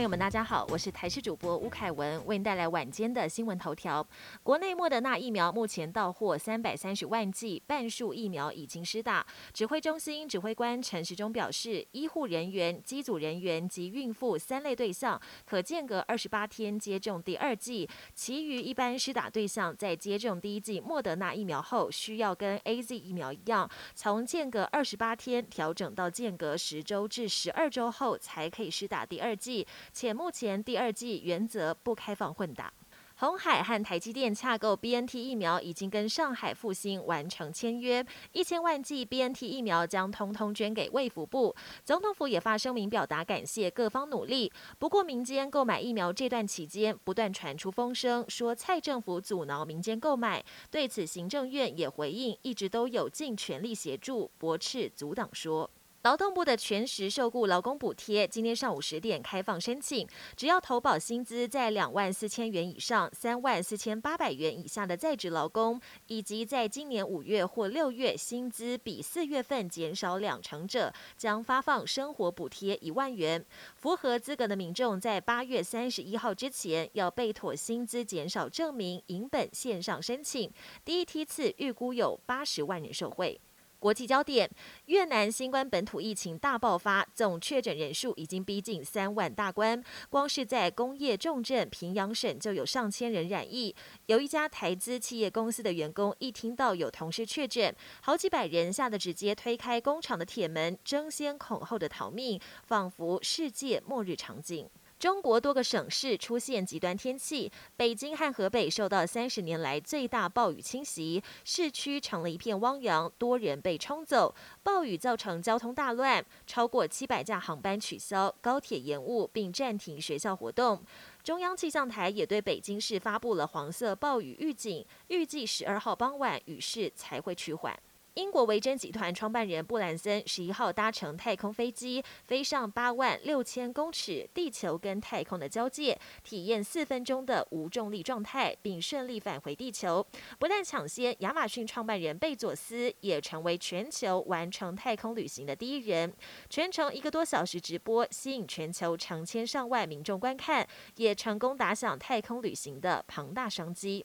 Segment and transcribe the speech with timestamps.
[0.00, 4.04] 朋友们大家好，我是台视主播吴凯文，为您带来晚间的新闻头条。
[4.42, 9.26] 国内莫德纳疫苗目前到货三百三十万剂，半数疫苗已经施打。
[9.52, 30.12] 指挥中心指挥官陈时中表示，医护人员、机组人员及孕妇三类对象可间隔二十八天接种第二剂，其余一般施打对象在接种第一剂莫德纳疫苗后，需要跟 A Z 疫苗一样，从间隔二十八天调整到间隔十周至十二周后才可以施打第二剂，且。
[30.12, 32.72] 目前第二季原则不开放混打。
[33.16, 41.54] 红海和台积电洽购 B N T 疫苗，已经跟上海复兴完成签约，一千万剂 B N T 疫苗将通通捐给卫福部。
[41.84, 44.50] 总统府也发声明表达感谢各方努力。
[44.78, 50.42] 不过，民间购买疫苗这段期间，不断传出风声，说蔡政府阻挠民间购买。
[50.70, 55.70] 对此，行政院也回应，一直都有尽全力协助，驳斥阻挡说。
[56.02, 60.08] 劳动部的全时受雇劳工补贴，今天上午十点开放申请。
[60.34, 73.44] 只要投保薪资在两万四千元以上、三万四千八百元以下的在职劳工，以及在今年五月或六月薪资比四月份减少两成者，将发放生活补贴一万元。
[73.76, 80.50] 符合资格的民众，在八月三十一号之前要备妥薪资减少证明，银本线上申请。
[80.82, 83.38] 第一梯次预估有八十万人受惠。
[83.80, 84.48] 国际焦点：
[84.86, 89.82] 越南新冠本土疫情大爆发，总确诊人数已经逼近三万大关。
[90.10, 93.74] 光是在工业重镇平阳省就有上千人染疫。
[94.06, 104.68] 有一家台资企业公司的员工一听到有同事确诊，好几百人吓得直接推开工厂的铁门，争先恐后的逃命，仿佛世界末日场景。
[105.00, 114.34] 中国多个省市出现极端天气，北京和河北受到三十年来最大暴雨侵袭，市区成了一片汪洋，多人被冲走。
[114.62, 120.84] 暴雨造成交通大乱，超过七百架航班取消，高铁延误，并暂停学校活动。
[121.24, 127.74] 中央气象台也对北京市发布了黄色暴雨预警，预计十二号傍晚雨势才会趋缓。
[128.14, 140.04] 英国维珍集团创办人布兰森十一号搭乘太空飞机，飞上八万六千公尺地球跟太空的交界，体验四分钟的无重力状态，并顺利返回地球。
[140.40, 146.12] 不但抢先，亚马逊创办人贝佐斯也成为全球完成太空旅行的第一人。
[146.48, 150.66] 全程一个多小时直播，吸引全球成千上万民众观看，
[150.96, 154.04] 也成功打响太空旅行的庞大商机。